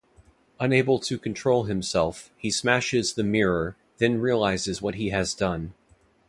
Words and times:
Unable 0.59 0.97
to 0.97 1.19
control 1.19 1.65
himself, 1.65 2.31
he 2.35 2.49
smashes 2.49 3.13
the 3.13 3.23
mirror, 3.23 3.75
then 3.99 4.19
realizes 4.19 4.81
what 4.81 4.95
he 4.95 5.09
has 5.09 5.35
done. 5.35 5.75